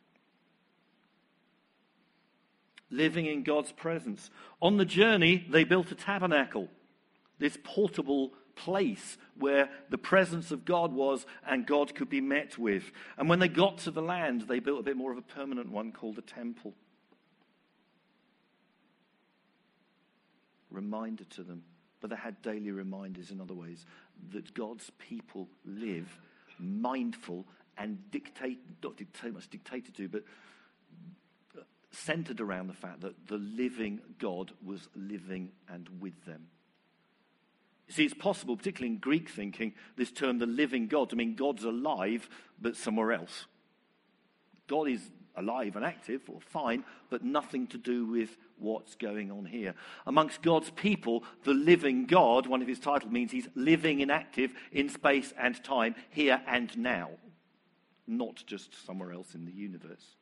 [2.91, 4.31] living in God's presence.
[4.61, 6.69] On the journey, they built a tabernacle,
[7.39, 12.91] this portable place where the presence of God was and God could be met with.
[13.19, 15.71] And when they got to the land, they built a bit more of a permanent
[15.71, 16.75] one called a temple.
[20.77, 21.63] Reminder to them,
[22.01, 23.87] but they had daily reminders in other ways
[24.33, 26.19] that God's people live
[26.59, 27.47] mindful
[27.79, 30.23] and dictate, not dictate much dictated to, but
[31.91, 36.47] centered around the fact that the living God was living and with them.
[37.89, 41.37] You see, it's possible, particularly in Greek thinking, this term, the living God, to mean
[41.37, 42.29] God's alive,
[42.61, 43.47] but somewhere else.
[44.67, 45.01] God is
[45.37, 49.75] alive and active, or fine, but nothing to do with what's going on here.
[50.07, 54.53] Amongst God's people, the living God, one of his titles means he's living and active
[54.73, 57.11] in space and time, here and now,
[58.07, 60.17] not just somewhere else in the universe.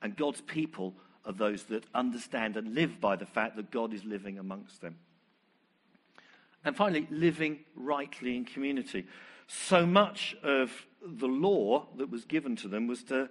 [0.00, 4.04] And God's people are those that understand and live by the fact that God is
[4.04, 4.96] living amongst them.
[6.64, 9.06] And finally, living rightly in community.
[9.46, 13.28] So much of the law that was given to them was to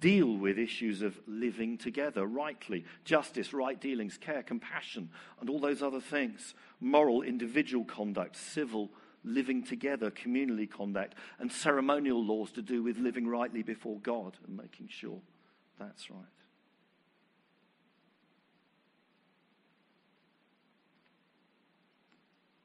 [0.00, 5.82] deal with issues of living together rightly justice, right dealings, care, compassion, and all those
[5.82, 8.90] other things moral, individual conduct, civil,
[9.24, 14.56] living together, communally conduct, and ceremonial laws to do with living rightly before God and
[14.56, 15.20] making sure
[15.78, 16.20] that's right.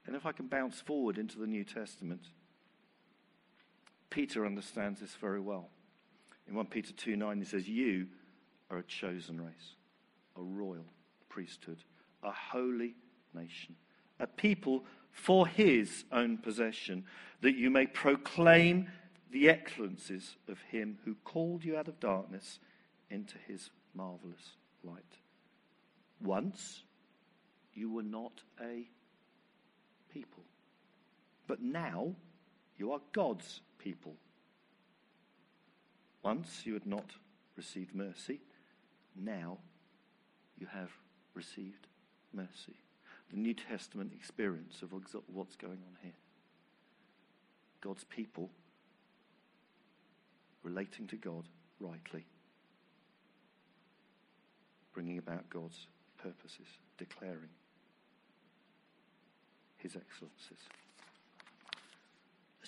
[0.05, 2.29] And if I can bounce forward into the New Testament,
[4.09, 5.69] Peter understands this very well.
[6.47, 8.07] In 1 Peter 2 9, he says, You
[8.71, 9.75] are a chosen race,
[10.35, 10.85] a royal
[11.29, 11.77] priesthood,
[12.23, 12.95] a holy
[13.33, 13.75] nation,
[14.19, 17.05] a people for his own possession,
[17.41, 18.87] that you may proclaim
[19.31, 22.59] the excellencies of him who called you out of darkness
[23.09, 25.03] into his marvelous light.
[26.21, 26.83] Once
[27.73, 28.87] you were not a
[30.13, 30.43] people.
[31.47, 32.15] But now
[32.77, 34.15] you are God's people.
[36.21, 37.13] Once you had not
[37.55, 38.41] received mercy,
[39.15, 39.57] now
[40.57, 40.91] you have
[41.33, 41.87] received
[42.33, 42.75] mercy.
[43.31, 46.13] The New Testament experience of what's going on here.
[47.81, 48.49] God's people
[50.63, 51.47] relating to God
[51.79, 52.25] rightly,
[54.93, 55.87] bringing about God's
[56.21, 56.67] purposes,
[56.97, 57.49] declaring
[59.77, 60.67] his excellencies.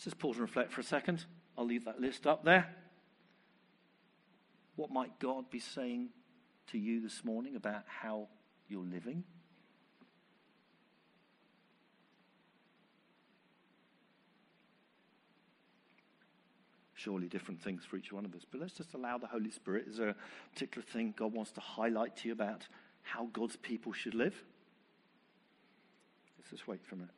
[0.02, 1.26] Let's just pause and reflect for a second.
[1.56, 2.74] I'll leave that list up there.
[4.76, 6.10] What might God be saying
[6.72, 8.28] to you this morning about how
[8.68, 9.24] you're living?
[16.96, 18.42] Surely different things for each one of us.
[18.50, 19.86] But let's just allow the Holy Spirit.
[19.88, 20.16] Is there a
[20.52, 22.68] particular thing God wants to highlight to you about
[23.04, 24.44] how God's people should live?
[26.40, 27.14] Let's just wait for a minute.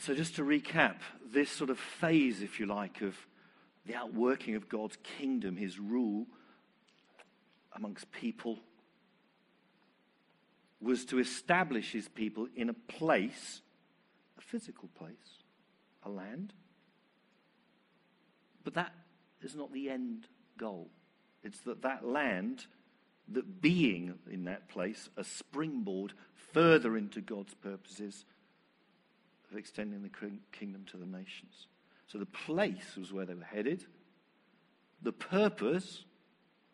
[0.00, 0.96] So, just to recap,
[1.30, 3.14] this sort of phase, if you like, of
[3.84, 6.26] the outworking of God's kingdom, his rule
[7.76, 8.58] amongst people,
[10.80, 13.60] was to establish his people in a place,
[14.38, 15.42] a physical place,
[16.02, 16.54] a land.
[18.64, 18.94] But that
[19.42, 20.26] is not the end
[20.56, 20.88] goal.
[21.44, 22.64] It's that that land,
[23.28, 26.14] that being in that place, a springboard
[26.54, 28.24] further into God's purposes
[29.50, 30.10] of extending the
[30.52, 31.66] kingdom to the nations.
[32.06, 33.84] So the place was where they were headed.
[35.02, 36.04] The purpose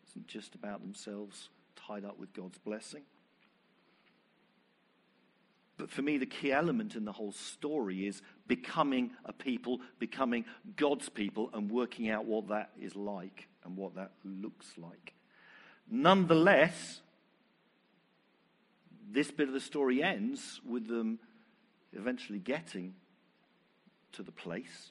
[0.09, 3.03] isn't just about themselves tied up with God's blessing.
[5.79, 10.47] But for me, the key element in the whole story is becoming a people, becoming
[10.77, 15.13] God's people, and working out what that is like and what that looks like.
[15.91, 17.03] Nonetheless,
[19.11, 21.19] this bit of the story ends with them
[21.97, 22.95] eventually getting
[24.13, 24.91] to the place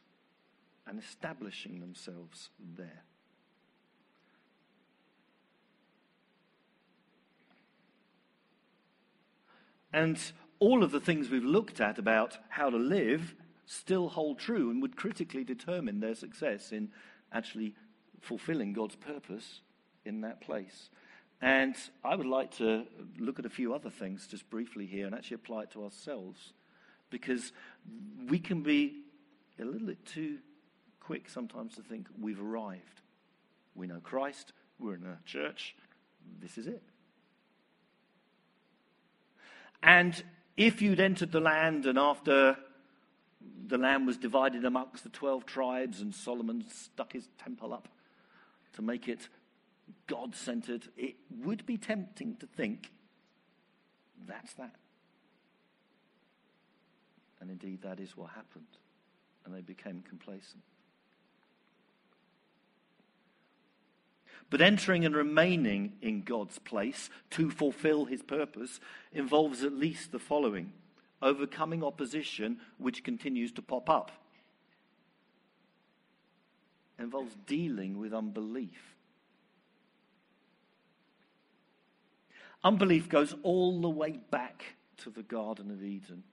[0.88, 3.04] and establishing themselves there.
[9.92, 10.20] And
[10.60, 13.34] all of the things we've looked at about how to live
[13.66, 16.90] still hold true and would critically determine their success in
[17.32, 17.74] actually
[18.22, 19.62] fulfilling God's purpose
[20.04, 20.90] in that place.
[21.42, 22.86] And I would like to
[23.20, 26.54] look at a few other things just briefly here and actually apply it to ourselves
[27.10, 27.52] because
[28.28, 29.04] we can be
[29.60, 30.38] a little bit too
[31.00, 33.02] quick sometimes to think we've arrived.
[33.76, 35.76] We know Christ, we're in a church,
[36.42, 36.84] this is it.
[39.84, 40.22] And
[40.58, 42.58] if you'd entered the land and after
[43.68, 47.88] the land was divided amongst the 12 tribes and Solomon stuck his temple up
[48.74, 49.28] to make it
[50.08, 52.92] God centered, it would be tempting to think
[54.28, 54.76] that's that.
[57.40, 58.66] And indeed, that is what happened.
[59.46, 60.64] And they became complacent.
[64.50, 68.80] But entering and remaining in God's place to fulfill his purpose
[69.12, 70.72] involves at least the following
[71.22, 74.12] overcoming opposition which continues to pop up,
[77.00, 78.96] it involves dealing with unbelief.
[82.64, 86.24] Unbelief goes all the way back to the Garden of Eden.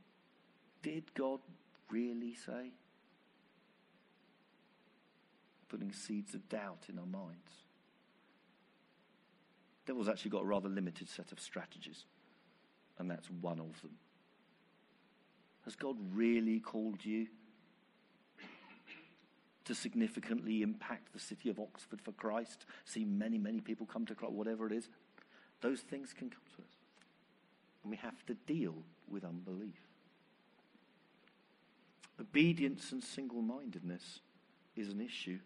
[0.82, 1.40] Did God
[1.90, 2.72] really say?
[5.68, 7.62] Putting seeds of doubt in our minds
[9.86, 12.04] devil's actually got a rather limited set of strategies,
[12.98, 13.92] and that's one of them.
[15.64, 17.28] Has God really called you
[19.64, 22.66] to significantly impact the city of Oxford for Christ?
[22.84, 24.88] See many, many people come to Christ, whatever it is.
[25.60, 26.72] Those things can come to us.
[27.82, 28.74] And we have to deal
[29.08, 29.91] with unbelief.
[32.22, 34.20] Obedience and single mindedness
[34.76, 35.40] is an issue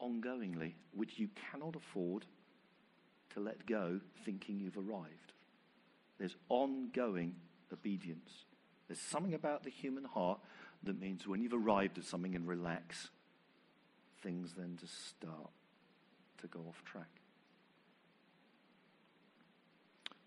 [0.00, 2.24] ongoingly, which you cannot afford
[3.34, 5.32] to let go thinking you've arrived.
[6.18, 7.34] There's ongoing
[7.72, 8.30] obedience.
[8.86, 10.38] There's something about the human heart
[10.84, 13.08] that means when you've arrived at something and relax,
[14.22, 15.50] things then just start
[16.40, 17.10] to go off track.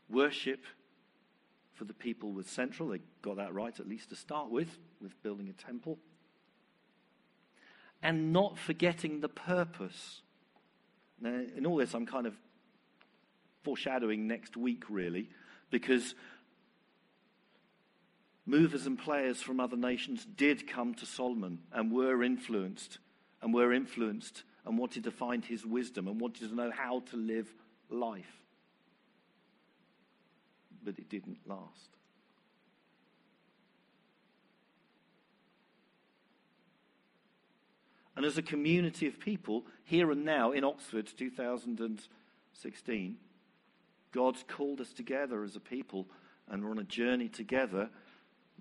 [0.09, 0.65] Worship
[1.79, 2.89] for the people was central.
[2.89, 5.97] They got that right, at least to start with, with building a temple.
[8.03, 10.21] And not forgetting the purpose.
[11.21, 12.35] Now, in all this, I'm kind of
[13.63, 15.29] foreshadowing next week, really,
[15.71, 16.15] because
[18.45, 22.99] movers and players from other nations did come to Solomon and were influenced
[23.41, 27.15] and were influenced and wanted to find his wisdom and wanted to know how to
[27.15, 27.47] live
[27.89, 28.38] life.
[30.83, 31.99] But it didn't last.
[38.19, 43.17] And as a community of people, here and now in Oxford 2016,
[44.11, 46.05] God's called us together as a people
[46.49, 47.89] and we're on a journey together,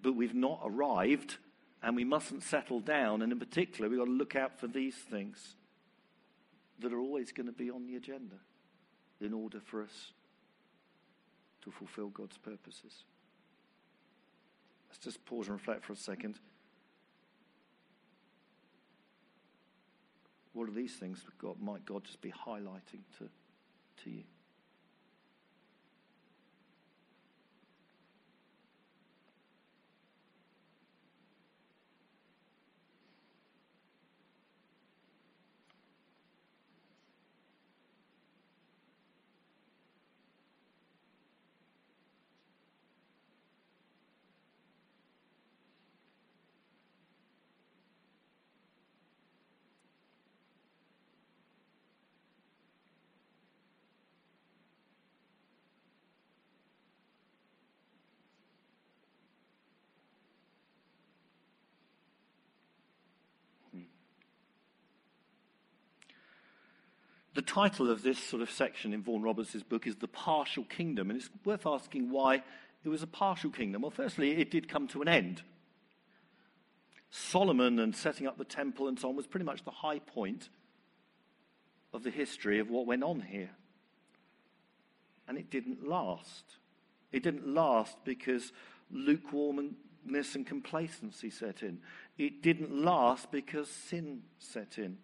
[0.01, 1.39] but we've not arrived
[1.83, 3.21] and we mustn't settle down.
[3.21, 5.57] And in particular, we've got to look out for these things
[6.79, 8.37] that are always going to be on the agenda
[9.21, 10.13] in order for us
[11.63, 13.05] to fulfill God's purposes.
[14.89, 16.39] Let's just pause and reflect for a second.
[20.53, 23.29] What are these things that God, might God just be highlighting to,
[24.05, 24.25] to you?
[67.39, 71.09] The title of this sort of section in Vaughan Roberts' book is The Partial Kingdom,
[71.09, 72.43] and it's worth asking why
[72.83, 73.83] it was a partial kingdom.
[73.83, 75.43] Well, firstly, it did come to an end.
[77.13, 80.49] Solomon and setting up the temple and so on was pretty much the high point
[81.95, 83.51] of the history of what went on here.
[85.29, 86.43] And it didn't last.
[87.13, 88.51] It didn't last because
[88.91, 91.79] lukewarmness and complacency set in.
[92.19, 94.99] It didn't last because sin set in.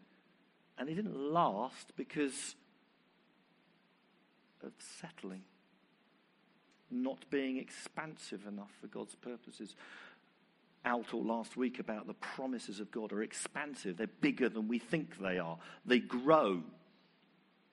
[0.79, 2.57] And it didn't last because
[4.63, 5.43] of settling,
[6.91, 9.77] not being expansive enough for God's purposes.
[10.85, 13.97] Out all last week about the promises of God are expansive.
[13.97, 15.59] They're bigger than we think they are.
[15.87, 16.63] They grow.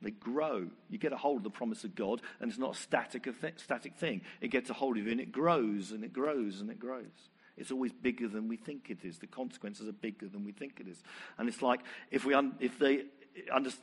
[0.02, 0.68] They grow.
[0.90, 3.28] You get a hold of the promise of God, and it's not a static,
[3.58, 4.22] static thing.
[4.40, 7.30] It gets a hold of you, and it grows, and it grows, and it grows.
[7.58, 9.20] It's always bigger than we think it is.
[9.20, 11.02] The consequences are bigger than we think it is.
[11.38, 13.04] And it's like if, we un- if, they,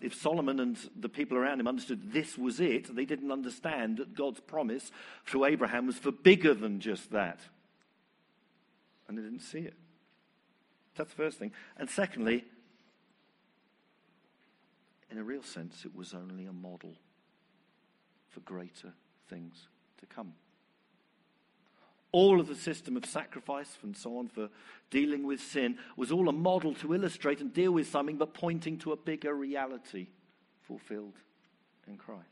[0.01, 4.15] if Solomon and the people around him understood this was it, they didn't understand that
[4.15, 4.91] God's promise
[5.27, 7.41] through Abraham was for bigger than just that.
[9.07, 9.75] And they didn't see it.
[10.97, 11.53] That's the first thing.
[11.77, 12.45] And secondly,
[15.11, 16.97] in a real sense, it was only a model
[18.29, 18.93] for greater
[19.29, 19.69] things
[20.01, 20.35] to come.
[22.11, 24.49] All of the system of sacrifice and so on for
[24.91, 28.79] dealing with sin was all a model to illustrate and deal with something, but pointing
[28.79, 30.07] to a bigger reality
[30.63, 31.17] fulfilled
[31.87, 32.25] in Christ.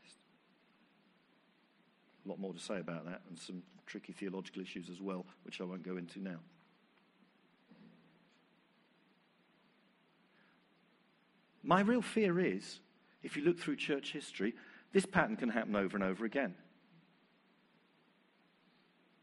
[2.25, 5.61] A lot more to say about that and some tricky theological issues as well, which
[5.61, 6.39] I won't go into now.
[11.63, 12.79] My real fear is,
[13.23, 14.55] if you look through church history,
[14.93, 16.55] this pattern can happen over and over again.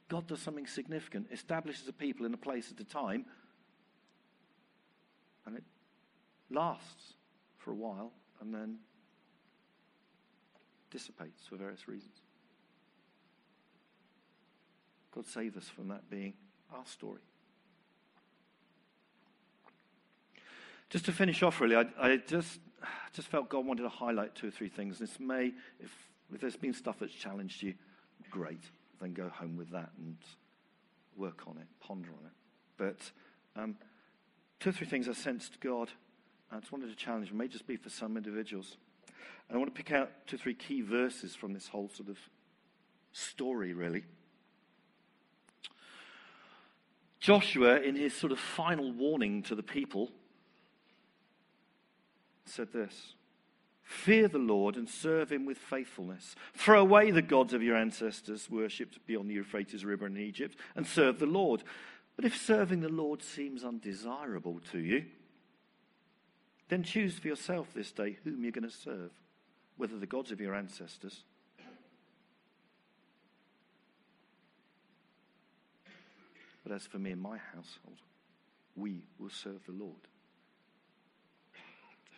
[0.09, 3.25] God does something significant, establishes a people in a place at a time,
[5.47, 5.65] and it
[6.51, 7.15] lasts
[7.59, 8.77] for a while and then
[10.91, 12.15] dissipates for various reasons.
[15.15, 16.35] God save us from that being
[16.73, 17.21] our story.
[20.91, 22.61] Just to finish off, really, I, I just,
[23.13, 24.99] just felt God wanted to highlight two or three things.
[24.99, 25.93] This may, if,
[26.33, 27.75] if there's been stuff that's challenged you,
[28.31, 28.63] great.
[29.05, 30.17] Then go home with that and
[31.15, 32.33] work on it, ponder on it.
[32.79, 33.77] But um,
[34.61, 35.91] two or three things I sensed God.
[36.51, 37.29] I just wanted to challenge.
[37.29, 38.79] It may just be for some individuals.
[39.47, 42.09] And I want to pick out two or three key verses from this whole sort
[42.09, 42.17] of
[43.13, 44.05] story, really.
[47.21, 50.13] Joshua, in his sort of final warning to the people,
[52.47, 53.13] said this
[53.85, 56.35] Fear the Lord and serve him with faithfulness.
[56.55, 60.87] Throw away the gods of your ancestors worshipped beyond the Euphrates River in Egypt and
[60.87, 61.63] serve the Lord.
[62.17, 65.05] But if serving the Lord seems undesirable to you,
[66.69, 69.11] then choose for yourself this day whom you're going to serve,
[69.77, 71.23] whether the gods of your ancestors.
[76.63, 77.99] But as for me and my household,
[78.75, 80.09] we will serve the Lord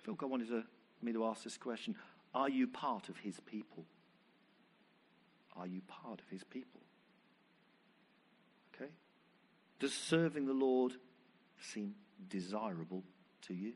[0.07, 0.62] feel God wanted to,
[1.03, 1.95] me to ask this question
[2.35, 3.85] Are you part of his people?
[5.57, 6.81] Are you part of his people?
[8.75, 8.91] Okay?
[9.81, 10.93] Does serving the Lord
[11.61, 11.95] seem
[12.29, 13.03] desirable
[13.43, 13.73] to you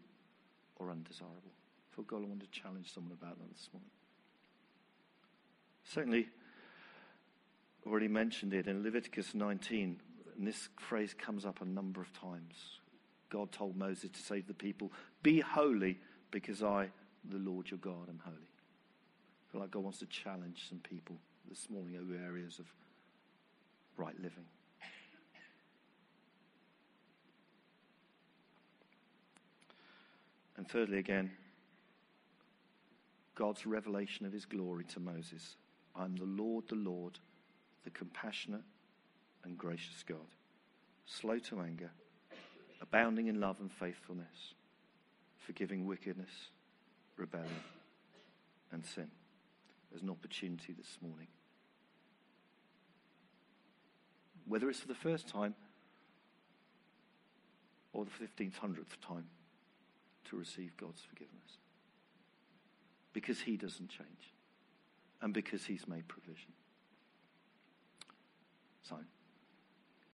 [0.76, 1.52] or undesirable?
[1.90, 3.90] I feel God wanted to challenge someone about that this morning.
[5.84, 6.28] Certainly,
[7.84, 10.00] I already mentioned it in Leviticus 19,
[10.36, 12.54] and this phrase comes up a number of times.
[13.30, 14.92] God told Moses to say to the people,
[15.22, 15.98] Be holy
[16.30, 16.90] because I,
[17.28, 18.36] the Lord your God, I'm holy.
[18.36, 21.16] I feel like God wants to challenge some people
[21.48, 22.66] this morning over areas of
[23.96, 24.46] right living.
[30.56, 31.30] And thirdly, again,
[33.34, 35.56] God's revelation of his glory to Moses.
[35.96, 37.18] I'm the Lord, the Lord,
[37.84, 38.62] the compassionate
[39.44, 40.18] and gracious God,
[41.06, 41.90] slow to anger,
[42.82, 44.54] abounding in love and faithfulness
[45.50, 46.30] forgiving wickedness,
[47.20, 47.62] rebellion,
[48.72, 49.10] and sin.
[49.90, 51.26] There's an opportunity this morning.
[54.46, 55.54] Whether it's for the first time
[57.92, 59.26] or the 1500th time
[60.28, 61.58] to receive God's forgiveness.
[63.12, 64.34] Because He doesn't change
[65.20, 66.52] and because He's made provision.
[68.82, 68.96] So,